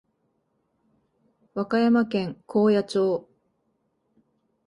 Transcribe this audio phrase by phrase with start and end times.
[1.53, 3.29] 和歌山県高野町